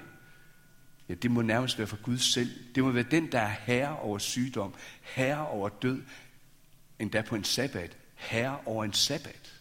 Ja, 1.10 1.14
det 1.14 1.32
må 1.32 1.42
nærmest 1.42 1.78
være 1.78 1.88
for 1.88 2.02
Gud 2.02 2.18
selv. 2.18 2.50
Det 2.76 2.84
må 2.84 2.92
være 2.92 3.06
den, 3.12 3.32
der 3.32 3.40
er 3.40 3.56
herre 3.60 4.00
over 4.00 4.18
sygdom, 4.18 4.74
herre 5.02 5.48
over 5.48 5.70
død, 5.70 6.02
endda 7.00 7.22
på 7.22 7.36
en 7.36 7.44
sabbat, 7.44 7.98
herre 8.16 8.60
over 8.66 8.84
en 8.84 8.94
sabbat. 8.94 9.54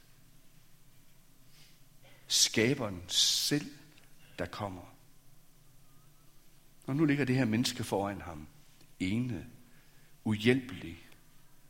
Skaberen 2.27 3.03
selv, 3.09 3.67
der 4.39 4.47
kommer. 4.47 4.95
Og 6.87 6.97
nu 6.97 7.05
ligger 7.05 7.25
det 7.25 7.37
her 7.37 7.45
menneske 7.45 7.85
foran 7.85 8.21
ham. 8.21 8.47
Ene, 9.01 9.47
uhjælpelig, 10.25 11.09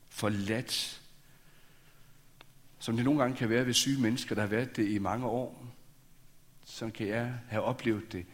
forladt. 0.09 1.03
Som 2.79 2.97
det 2.97 3.05
nogle 3.05 3.21
gange 3.21 3.37
kan 3.37 3.49
være 3.49 3.67
ved 3.67 3.75
syge 3.75 4.01
mennesker, 4.01 4.35
der 4.35 4.43
har 4.43 4.49
været 4.49 4.77
det 4.77 4.89
i 4.89 4.99
mange 4.99 5.27
år. 5.27 5.67
Sådan 6.65 6.93
kan 6.93 7.09
jeg 7.09 7.35
have 7.49 7.63
oplevet 7.63 8.13
det. 8.13 8.27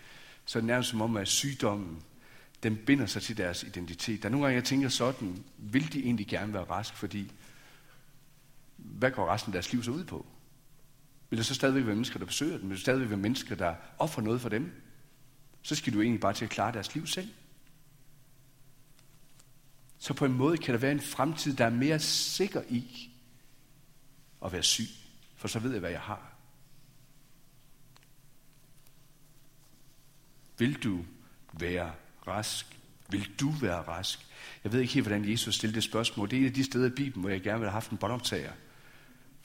Så 0.45 0.59
er 0.59 0.61
det 0.61 0.67
nærmest 0.67 0.91
som 0.91 1.01
om, 1.01 1.17
at 1.17 1.29
sygdommen, 1.29 2.03
den 2.63 2.77
binder 2.77 3.07
sig 3.07 3.23
til 3.23 3.37
deres 3.37 3.63
identitet. 3.63 4.23
Der 4.23 4.29
er 4.29 4.31
nogle 4.31 4.47
gange, 4.47 4.57
jeg 4.57 4.65
tænker 4.65 4.89
sådan, 4.89 5.45
vil 5.59 5.93
de 5.93 6.05
egentlig 6.05 6.27
gerne 6.27 6.53
være 6.53 6.65
rask, 6.65 6.95
fordi 6.95 7.33
hvad 8.77 9.11
går 9.11 9.33
resten 9.33 9.51
af 9.51 9.53
deres 9.53 9.73
liv 9.73 9.83
så 9.83 9.91
ud 9.91 10.05
på? 10.05 10.27
Vil 11.31 11.37
der 11.37 11.43
så 11.43 11.55
stadigvæk 11.55 11.87
være 11.87 11.95
mennesker, 11.95 12.19
der 12.19 12.27
besøger 12.27 12.59
dem? 12.59 12.69
Vil 12.69 12.77
der 12.77 12.81
stadigvæk 12.81 13.11
være 13.11 13.19
mennesker, 13.19 13.55
der 13.55 13.75
offer 13.99 14.23
noget 14.23 14.41
for 14.41 14.49
dem? 14.49 14.83
Så 15.63 15.75
skal 15.75 15.93
du 15.93 16.01
egentlig 16.01 16.21
bare 16.21 16.33
til 16.33 16.45
at 16.45 16.51
klare 16.51 16.73
deres 16.73 16.95
liv 16.95 17.07
selv. 17.07 17.29
Så 19.99 20.15
på 20.15 20.25
en 20.25 20.33
måde 20.33 20.59
kan 20.59 20.75
der 20.75 20.81
være 20.81 20.93
en 20.93 21.01
fremtid, 21.01 21.57
der 21.57 21.65
er 21.65 21.71
mere 21.71 21.99
sikker 21.99 22.63
i 22.69 23.11
at 24.45 24.53
være 24.53 24.63
syg. 24.63 24.89
For 25.37 25.49
så 25.49 25.59
ved 25.59 25.71
jeg, 25.71 25.81
hvad 25.81 25.91
jeg 25.91 26.01
har. 26.01 26.33
Vil 30.59 30.83
du 30.83 31.05
være 31.53 31.93
rask? 32.27 32.67
Vil 33.11 33.31
du 33.41 33.51
være 33.51 33.83
rask? 33.83 34.27
Jeg 34.65 34.73
ved 34.73 34.81
ikke 34.81 34.95
helt, 34.95 35.07
hvordan 35.07 35.31
Jesus 35.31 35.55
stillede 35.55 35.75
det 35.75 35.85
spørgsmål. 35.85 36.31
Det 36.31 36.39
er 36.39 36.43
et 36.43 36.47
af 36.47 36.55
de 36.55 36.65
steder 36.65 36.87
i 36.87 36.95
Bibelen, 36.95 37.21
hvor 37.21 37.31
jeg 37.31 37.41
gerne 37.41 37.59
vil 37.59 37.69
have 37.69 37.73
haft 37.73 37.91
en 37.91 37.99
båndoptager. 37.99 38.53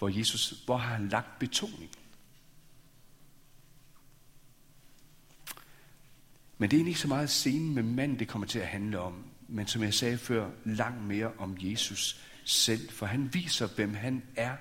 Hvor 0.06 0.18
Jesus, 0.18 0.54
hvor 0.66 0.78
har 0.78 0.96
han 0.96 1.10
lagt 1.10 1.40
betoning? 1.40 1.92
Men 6.58 6.72
det 6.72 6.82
er 6.82 6.86
ikke 6.86 7.00
så 7.00 7.08
meget 7.08 7.30
scenen 7.30 7.76
med 7.76 7.84
manden, 7.84 8.20
det 8.20 8.28
kommer 8.28 8.48
til 8.48 8.60
at 8.60 8.68
handle 8.68 9.00
om. 9.00 9.26
Men 9.48 9.68
som 9.68 9.84
jeg 9.84 9.94
sagde 9.94 10.18
før, 10.18 10.52
langt 10.66 11.02
mere 11.02 11.32
om 11.38 11.58
Jesus 11.60 12.22
selv. 12.44 12.90
For 12.90 13.06
han 13.06 13.34
viser, 13.34 13.68
hvem 13.68 13.94
han 13.94 14.24
er 14.36 14.56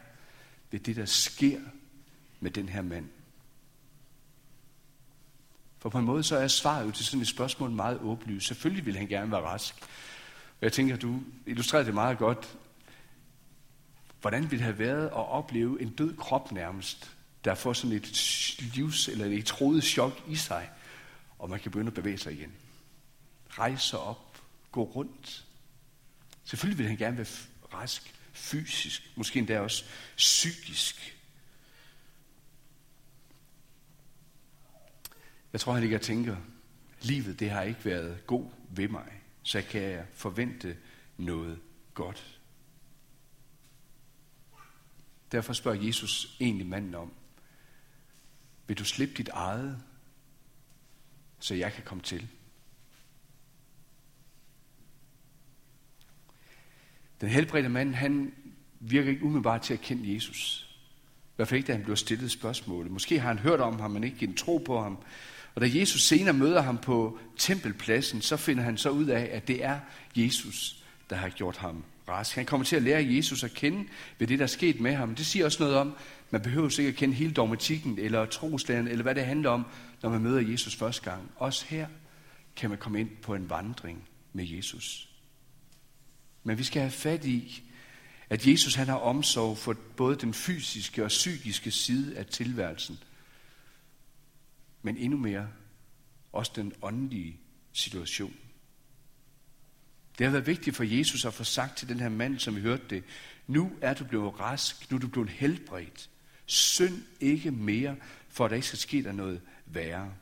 ved 0.71 0.81
det, 0.81 0.97
der 0.97 1.07
sker 1.07 1.61
med 2.41 2.51
den 2.51 2.69
her 2.69 2.83
mand. 2.83 3.09
For 5.79 5.89
på 5.89 5.99
en 5.99 6.05
måde 6.05 6.23
så 6.23 6.37
er 6.37 6.49
svaret 6.49 6.87
jo 6.87 6.91
til 6.91 7.05
sådan 7.05 7.21
et 7.21 7.29
spørgsmål 7.29 7.71
meget 7.71 8.01
åbenlyst. 8.01 8.47
Selvfølgelig 8.47 8.87
vil 8.87 8.97
han 8.97 9.09
gerne 9.09 9.31
være 9.31 9.43
rask. 9.43 9.75
Og 10.61 10.63
jeg 10.63 10.73
tænker, 10.73 10.97
du 10.97 11.23
illustrerer 11.47 11.85
det 11.85 11.95
meget 11.95 12.19
godt. 12.19 12.59
Hvordan 14.25 14.43
ville 14.43 14.50
det 14.50 14.61
have 14.61 14.78
været 14.78 15.07
at 15.07 15.12
opleve 15.12 15.83
en 15.83 15.90
død 15.90 16.16
krop 16.16 16.52
nærmest, 16.52 17.16
der 17.45 17.54
får 17.54 17.73
sådan 17.73 17.97
et 17.97 18.07
livs- 18.61 19.09
eller 19.09 19.26
et 19.26 19.47
troet 19.47 19.85
chok 19.85 20.23
i 20.28 20.37
sig, 20.37 20.71
og 21.38 21.50
man 21.50 21.61
kan 21.61 21.71
begynde 21.71 21.87
at 21.88 21.95
bevæge 21.95 22.19
sig 22.19 22.33
igen. 22.33 22.52
Rejse 23.50 23.88
sig 23.88 23.99
op, 23.99 24.43
gå 24.73 24.83
rundt. 24.83 25.45
Selvfølgelig 26.45 26.78
vil 26.78 26.88
han 26.88 26.97
gerne 26.97 27.16
være 27.16 27.26
rask, 27.75 28.14
fysisk, 28.33 29.12
måske 29.16 29.38
endda 29.38 29.61
også 29.61 29.85
psykisk. 30.16 31.16
Jeg 35.52 35.61
tror, 35.61 35.73
han 35.73 35.83
ikke 35.83 35.99
tænker, 35.99 36.37
livet 37.00 37.40
det 37.40 37.50
har 37.50 37.62
ikke 37.62 37.85
været 37.85 38.26
god 38.26 38.50
ved 38.69 38.88
mig, 38.88 39.12
så 39.43 39.62
kan 39.71 39.83
jeg 39.83 40.07
forvente 40.14 40.76
noget 41.19 41.59
godt. 41.95 42.34
Derfor 45.35 45.53
spørger 45.53 45.83
Jesus 45.83 46.37
egentlig 46.41 46.67
manden 46.67 46.95
om, 46.95 47.12
vil 48.67 48.79
du 48.79 48.85
slippe 48.85 49.14
dit 49.14 49.29
eget, 49.29 49.83
så 51.38 51.55
jeg 51.55 51.73
kan 51.73 51.85
komme 51.85 52.03
til? 52.03 52.29
Den 57.21 57.29
helbredte 57.29 57.69
mand, 57.69 57.95
han 57.95 58.35
virker 58.81 59.11
ikke 59.11 59.25
umiddelbart 59.25 59.62
til 59.62 59.75
at 59.75 59.81
kende 59.81 60.14
Jesus. 60.14 60.69
I 61.26 61.33
hvert 61.37 61.49
fald 61.49 61.59
ikke, 61.59 61.67
da 61.67 61.73
han 61.73 61.83
bliver 61.83 61.97
stillet 61.97 62.31
spørgsmålet. 62.31 62.93
Måske 62.93 63.21
har 63.21 63.29
han 63.29 63.38
hørt 63.38 63.61
om 63.61 63.81
ham, 63.81 63.91
men 63.91 64.05
ikke 64.05 64.26
en 64.26 64.37
tro 64.37 64.59
på 64.59 64.83
ham. 64.83 64.99
Og 65.55 65.61
da 65.61 65.67
Jesus 65.73 66.03
senere 66.03 66.35
møder 66.35 66.62
ham 66.62 66.79
på 66.79 67.19
tempelpladsen, 67.37 68.21
så 68.23 68.37
finder 68.37 68.62
han 68.62 68.76
så 68.76 68.91
ud 68.91 69.07
af, 69.07 69.29
at 69.33 69.49
det 69.49 69.64
er 69.64 69.81
Jesus, 70.17 70.85
der 71.11 71.17
har 71.17 71.29
gjort 71.29 71.57
ham 71.57 71.85
rask. 72.08 72.34
Han 72.34 72.46
kommer 72.46 72.64
til 72.64 72.76
at 72.76 72.82
lære 72.82 73.06
Jesus 73.14 73.44
at 73.44 73.54
kende 73.54 73.88
ved 74.18 74.26
det, 74.26 74.38
der 74.38 74.44
er 74.44 74.49
sket 74.49 74.80
med 74.80 74.94
ham. 74.94 75.14
Det 75.14 75.26
siger 75.26 75.44
også 75.44 75.62
noget 75.62 75.76
om, 75.78 75.96
man 76.30 76.42
behøver 76.42 76.78
ikke 76.78 76.88
at 76.88 76.96
kende 76.96 77.14
hele 77.14 77.32
dogmatikken 77.32 77.99
eller 77.99 78.26
troslæren, 78.26 78.88
eller 78.88 79.02
hvad 79.02 79.14
det 79.14 79.26
handler 79.26 79.50
om, 79.50 79.66
når 80.02 80.11
man 80.11 80.23
møder 80.23 80.40
Jesus 80.40 80.76
første 80.76 81.11
gang. 81.11 81.30
Også 81.37 81.66
her 81.66 81.87
kan 82.56 82.70
man 82.70 82.78
komme 82.78 83.00
ind 83.00 83.11
på 83.23 83.34
en 83.34 83.50
vandring 83.50 84.08
med 84.32 84.44
Jesus. 84.44 85.08
Men 86.42 86.58
vi 86.58 86.64
skal 86.64 86.82
have 86.82 86.92
fat 86.92 87.25
i, 87.25 87.62
at 88.30 88.46
Jesus 88.46 88.75
han 88.75 88.87
har 88.87 88.96
omsorg 88.96 89.58
for 89.58 89.76
både 89.96 90.16
den 90.16 90.34
fysiske 90.34 91.04
og 91.04 91.08
psykiske 91.08 91.70
side 91.70 92.16
af 92.16 92.26
tilværelsen. 92.26 92.99
Men 94.82 94.96
endnu 94.96 95.18
mere 95.18 95.49
også 96.32 96.52
den 96.56 96.73
åndelige 96.82 97.37
situation. 97.73 98.34
Det 100.18 100.26
har 100.26 100.33
været 100.33 100.47
vigtigt 100.47 100.76
for 100.76 100.85
Jesus 100.85 101.25
at 101.25 101.35
få 101.35 101.44
sagt 101.44 101.76
til 101.76 101.88
den 101.88 102.00
her 102.00 102.09
mand, 102.09 102.38
som 102.38 102.56
vi 102.56 102.61
hørte 102.61 102.83
det, 102.90 103.04
nu 103.47 103.73
er 103.80 103.94
du 103.94 104.04
blevet 104.04 104.40
rask, 104.40 104.90
nu 104.90 104.97
er 104.97 105.00
du 105.00 105.09
blevet 105.09 105.30
helbredt. 105.30 106.11
Synd 106.47 107.02
ikke 107.21 107.50
mere, 107.50 107.97
for 108.28 108.44
at 108.44 108.50
der 108.50 108.54
ikke 108.54 108.66
skal 108.66 108.78
ske 108.78 109.02
der 109.02 109.12
noget 109.12 109.40
værre. 109.66 110.12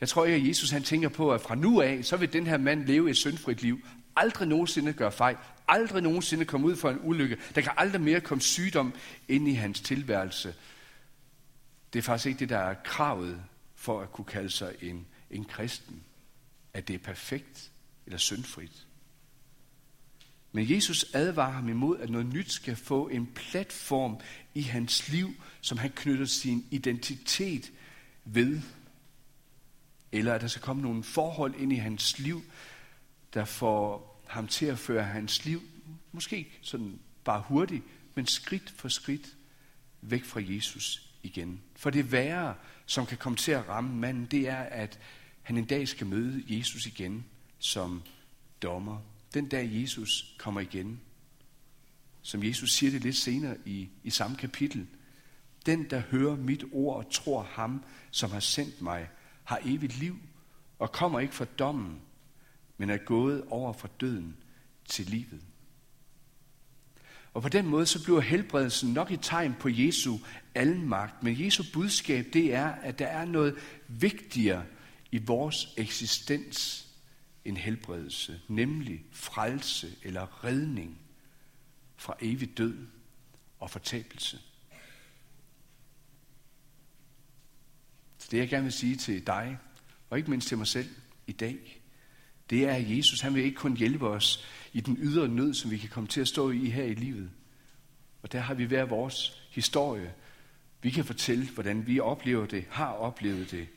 Jeg 0.00 0.08
tror 0.08 0.24
ikke, 0.24 0.36
at 0.36 0.48
Jesus 0.48 0.70
han 0.70 0.82
tænker 0.82 1.08
på, 1.08 1.32
at 1.32 1.40
fra 1.40 1.54
nu 1.54 1.80
af, 1.80 2.04
så 2.04 2.16
vil 2.16 2.32
den 2.32 2.46
her 2.46 2.56
mand 2.56 2.86
leve 2.86 3.10
et 3.10 3.16
syndfrit 3.16 3.62
liv. 3.62 3.80
Aldrig 4.16 4.48
nogensinde 4.48 4.92
gøre 4.92 5.12
fejl. 5.12 5.36
Aldrig 5.68 6.02
nogensinde 6.02 6.44
komme 6.44 6.66
ud 6.66 6.76
for 6.76 6.90
en 6.90 6.98
ulykke. 7.02 7.38
Der 7.54 7.60
kan 7.60 7.72
aldrig 7.76 8.00
mere 8.00 8.20
komme 8.20 8.42
sygdom 8.42 8.94
ind 9.28 9.48
i 9.48 9.52
hans 9.52 9.80
tilværelse. 9.80 10.54
Det 11.92 11.98
er 11.98 12.02
faktisk 12.02 12.26
ikke 12.26 12.38
det, 12.38 12.48
der 12.48 12.58
er 12.58 12.74
kravet 12.84 13.42
for 13.74 14.00
at 14.00 14.12
kunne 14.12 14.24
kalde 14.24 14.50
sig 14.50 14.74
en, 14.80 15.06
en 15.30 15.44
kristen, 15.44 16.02
at 16.74 16.88
det 16.88 16.94
er 16.94 16.98
perfekt 16.98 17.71
eller 18.06 18.18
syndfrit. 18.18 18.86
Men 20.52 20.70
Jesus 20.70 21.14
advarer 21.14 21.52
ham 21.52 21.68
imod, 21.68 21.98
at 21.98 22.10
noget 22.10 22.26
nyt 22.26 22.52
skal 22.52 22.76
få 22.76 23.08
en 23.08 23.26
platform 23.26 24.20
i 24.54 24.62
hans 24.62 25.08
liv, 25.08 25.34
som 25.60 25.78
han 25.78 25.90
knytter 25.90 26.24
sin 26.24 26.66
identitet 26.70 27.72
ved. 28.24 28.60
Eller 30.12 30.34
at 30.34 30.40
der 30.40 30.46
skal 30.46 30.62
komme 30.62 30.82
nogle 30.82 31.02
forhold 31.02 31.54
ind 31.54 31.72
i 31.72 31.76
hans 31.76 32.18
liv, 32.18 32.42
der 33.34 33.44
får 33.44 34.12
ham 34.28 34.48
til 34.48 34.66
at 34.66 34.78
føre 34.78 35.04
hans 35.04 35.44
liv, 35.44 35.62
måske 36.12 36.36
ikke 36.36 36.58
sådan 36.62 36.98
bare 37.24 37.44
hurtigt, 37.48 37.84
men 38.14 38.26
skridt 38.26 38.70
for 38.76 38.88
skridt 38.88 39.36
væk 40.00 40.24
fra 40.24 40.40
Jesus 40.44 41.10
igen. 41.22 41.62
For 41.76 41.90
det 41.90 42.12
værre, 42.12 42.54
som 42.86 43.06
kan 43.06 43.18
komme 43.18 43.36
til 43.36 43.52
at 43.52 43.68
ramme 43.68 43.96
manden, 43.96 44.26
det 44.26 44.48
er, 44.48 44.62
at 44.62 44.98
han 45.42 45.58
en 45.58 45.64
dag 45.64 45.88
skal 45.88 46.06
møde 46.06 46.44
Jesus 46.48 46.86
igen 46.86 47.24
som 47.62 48.02
dommer. 48.62 48.98
Den 49.34 49.48
dag 49.48 49.68
Jesus 49.72 50.34
kommer 50.38 50.60
igen. 50.60 51.00
Som 52.22 52.44
Jesus 52.44 52.72
siger 52.72 52.92
det 52.92 53.02
lidt 53.02 53.16
senere 53.16 53.56
i, 53.64 53.88
i 54.04 54.10
samme 54.10 54.36
kapitel. 54.36 54.86
Den, 55.66 55.90
der 55.90 55.98
hører 55.98 56.36
mit 56.36 56.64
ord 56.72 56.96
og 56.96 57.12
tror 57.12 57.42
ham, 57.42 57.84
som 58.10 58.30
har 58.30 58.40
sendt 58.40 58.82
mig, 58.82 59.08
har 59.44 59.60
evigt 59.64 59.98
liv 59.98 60.16
og 60.78 60.92
kommer 60.92 61.20
ikke 61.20 61.34
fra 61.34 61.44
dommen, 61.44 62.00
men 62.78 62.90
er 62.90 62.96
gået 62.96 63.44
over 63.48 63.72
fra 63.72 63.88
døden 64.00 64.36
til 64.84 65.06
livet. 65.06 65.40
Og 67.34 67.42
på 67.42 67.48
den 67.48 67.66
måde 67.66 67.86
så 67.86 68.04
bliver 68.04 68.20
helbredelsen 68.20 68.92
nok 68.92 69.10
et 69.10 69.20
tegn 69.22 69.54
på 69.60 69.68
Jesu 69.68 70.18
almagt. 70.54 71.22
Men 71.22 71.44
Jesu 71.44 71.64
budskab 71.72 72.26
det 72.32 72.54
er, 72.54 72.66
at 72.66 72.98
der 72.98 73.06
er 73.06 73.24
noget 73.24 73.58
vigtigere 73.88 74.64
i 75.12 75.18
vores 75.18 75.74
eksistens 75.76 76.88
helbredelse, 77.56 78.40
nemlig 78.48 79.04
frelse 79.10 79.96
eller 80.02 80.44
redning 80.44 80.98
fra 81.96 82.16
evig 82.20 82.58
død 82.58 82.86
og 83.60 83.70
fortabelse. 83.70 84.38
Så 88.18 88.28
det 88.30 88.38
jeg 88.38 88.48
gerne 88.48 88.62
vil 88.62 88.72
sige 88.72 88.96
til 88.96 89.26
dig, 89.26 89.58
og 90.10 90.18
ikke 90.18 90.30
mindst 90.30 90.48
til 90.48 90.58
mig 90.58 90.66
selv 90.66 90.88
i 91.26 91.32
dag, 91.32 91.82
det 92.50 92.64
er, 92.64 92.72
at 92.72 92.96
Jesus 92.96 93.20
han 93.20 93.34
vil 93.34 93.44
ikke 93.44 93.56
kun 93.56 93.76
hjælpe 93.76 94.08
os 94.08 94.44
i 94.72 94.80
den 94.80 94.96
ydre 95.00 95.28
nød, 95.28 95.54
som 95.54 95.70
vi 95.70 95.78
kan 95.78 95.88
komme 95.88 96.08
til 96.08 96.20
at 96.20 96.28
stå 96.28 96.50
i 96.50 96.70
her 96.70 96.84
i 96.84 96.94
livet. 96.94 97.30
Og 98.22 98.32
der 98.32 98.40
har 98.40 98.54
vi 98.54 98.64
hver 98.64 98.84
vores 98.84 99.42
historie. 99.50 100.14
Vi 100.82 100.90
kan 100.90 101.04
fortælle, 101.04 101.50
hvordan 101.50 101.86
vi 101.86 102.00
oplever 102.00 102.46
det, 102.46 102.64
har 102.70 102.92
oplevet 102.92 103.50
det. 103.50 103.68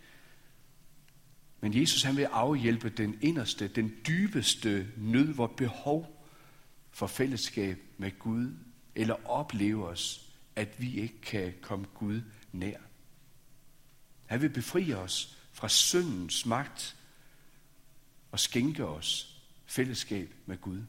Men 1.65 1.81
Jesus 1.81 2.03
han 2.03 2.17
vil 2.17 2.23
afhjælpe 2.23 2.89
den 2.89 3.17
inderste, 3.21 3.67
den 3.67 3.93
dybeste 4.07 4.87
nød, 4.97 5.33
hvor 5.33 5.47
behov 5.47 6.25
for 6.91 7.07
fællesskab 7.07 7.77
med 7.97 8.19
Gud, 8.19 8.53
eller 8.95 9.29
opleve 9.29 9.87
os, 9.87 10.29
at 10.55 10.81
vi 10.81 11.01
ikke 11.01 11.21
kan 11.21 11.53
komme 11.61 11.85
Gud 11.93 12.21
nær. 12.51 12.77
Han 14.25 14.41
vil 14.41 14.49
befri 14.49 14.93
os 14.93 15.37
fra 15.53 15.69
syndens 15.69 16.45
magt 16.45 16.95
og 18.31 18.39
skænke 18.39 18.85
os 18.85 19.39
fællesskab 19.65 20.33
med 20.45 20.57
Gud. 20.57 20.81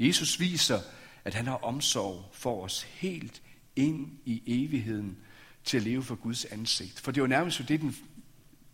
Jesus 0.00 0.40
viser, 0.40 0.80
at 1.24 1.34
han 1.34 1.46
har 1.46 1.56
omsorg 1.56 2.30
for 2.32 2.64
os 2.64 2.82
helt 2.82 3.42
ind 3.76 4.18
i 4.24 4.42
evigheden 4.46 5.18
til 5.64 5.76
at 5.76 5.82
leve 5.82 6.02
for 6.02 6.14
Guds 6.14 6.44
ansigt. 6.44 7.00
For 7.00 7.12
det 7.12 7.20
var 7.22 7.28
nærmest 7.28 7.68
det, 7.68 7.80
den 7.80 7.96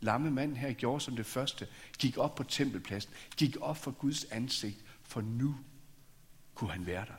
lamme 0.01 0.31
mand 0.31 0.57
her 0.57 0.73
gjorde 0.73 1.01
som 1.01 1.17
det 1.17 1.27
første. 1.27 1.69
Gik 1.99 2.17
op 2.17 2.35
på 2.35 2.43
tempelpladsen, 2.43 3.13
gik 3.37 3.57
op 3.61 3.77
for 3.77 3.91
Guds 3.91 4.25
ansigt, 4.25 4.85
for 5.03 5.21
nu 5.21 5.57
kunne 6.55 6.71
han 6.71 6.87
være 6.87 7.05
der. 7.05 7.15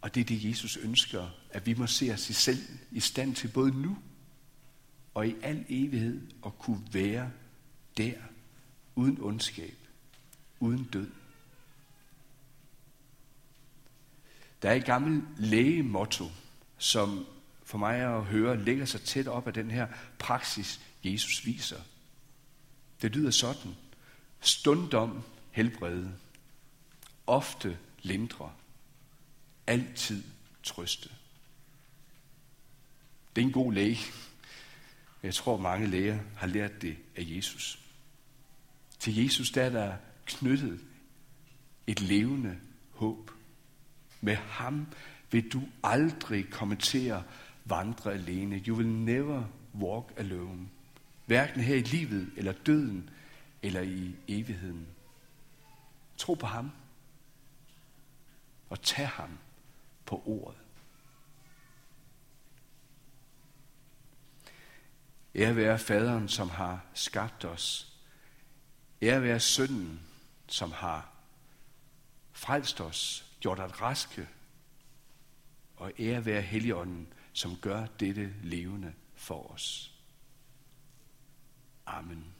Og 0.00 0.14
det 0.14 0.20
er 0.20 0.24
det, 0.24 0.44
Jesus 0.44 0.76
ønsker, 0.76 1.28
at 1.50 1.66
vi 1.66 1.74
må 1.74 1.86
se 1.86 2.12
os 2.12 2.20
selv 2.20 2.58
i 2.90 3.00
stand 3.00 3.34
til 3.34 3.48
både 3.48 3.82
nu 3.82 3.98
og 5.14 5.28
i 5.28 5.36
al 5.42 5.64
evighed 5.68 6.20
at 6.46 6.58
kunne 6.58 6.86
være 6.92 7.30
der, 7.96 8.14
uden 8.94 9.18
ondskab, 9.20 9.76
uden 10.60 10.84
død. 10.84 11.10
Der 14.62 14.70
er 14.70 14.74
et 14.74 14.84
gammelt 14.84 15.24
lægemotto, 15.38 16.24
som 16.78 17.26
for 17.64 17.78
mig 17.78 18.16
at 18.16 18.24
høre 18.24 18.64
lægger 18.64 18.84
sig 18.84 19.00
tæt 19.00 19.28
op 19.28 19.46
af 19.46 19.54
den 19.54 19.70
her 19.70 19.86
praksis, 20.18 20.80
Jesus 21.04 21.46
viser. 21.46 21.80
Det 23.02 23.16
lyder 23.16 23.30
sådan. 23.30 23.74
Stundom 24.40 25.22
helbrede. 25.50 26.14
Ofte 27.26 27.78
lindre. 28.02 28.52
Altid 29.66 30.22
trøste. 30.62 31.08
Det 33.36 33.42
er 33.42 33.46
en 33.46 33.52
god 33.52 33.72
læge. 33.72 33.98
Jeg 35.22 35.34
tror, 35.34 35.56
mange 35.56 35.86
læger 35.86 36.18
har 36.36 36.46
lært 36.46 36.82
det 36.82 36.96
af 37.16 37.22
Jesus. 37.26 37.78
Til 38.98 39.16
Jesus 39.24 39.50
der 39.50 39.62
er 39.62 39.70
der 39.70 39.96
knyttet 40.26 40.80
et 41.86 42.00
levende 42.00 42.58
håb. 42.92 43.30
Med 44.20 44.36
ham 44.36 44.86
vil 45.30 45.52
du 45.52 45.62
aldrig 45.82 46.50
komme 46.50 46.76
til 46.76 47.06
at 47.06 47.22
vandre 47.64 48.12
alene. 48.12 48.56
You 48.56 48.76
will 48.76 48.88
never 48.88 49.44
walk 49.74 50.12
alone. 50.16 50.68
Hverken 51.26 51.60
her 51.60 51.76
i 51.76 51.80
livet, 51.80 52.32
eller 52.36 52.52
døden, 52.52 53.10
eller 53.62 53.80
i 53.80 54.16
evigheden. 54.28 54.86
Tro 56.16 56.34
på 56.34 56.46
ham. 56.46 56.70
Og 58.70 58.82
tag 58.82 59.08
ham 59.08 59.38
på 60.06 60.22
ordet. 60.26 60.58
Ære 65.34 65.56
være 65.56 65.78
faderen, 65.78 66.28
som 66.28 66.48
har 66.48 66.84
skabt 66.94 67.44
os. 67.44 67.92
Ære 69.02 69.22
være 69.22 69.40
sønnen, 69.40 70.00
som 70.48 70.72
har 70.72 71.12
frelst 72.32 72.80
os, 72.80 73.26
gjort 73.40 73.58
os 73.58 73.80
raske. 73.80 74.28
Og 75.76 75.92
ære 75.98 76.24
være 76.24 76.42
Helligånden, 76.42 77.08
som 77.34 77.56
gør 77.56 77.86
dette 78.00 78.34
levende 78.42 78.92
for 79.14 79.52
os. 79.52 79.94
Amen. 81.86 82.33